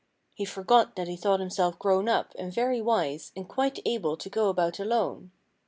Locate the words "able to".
3.85-4.29